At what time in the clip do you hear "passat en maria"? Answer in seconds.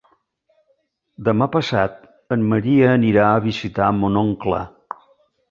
1.55-2.89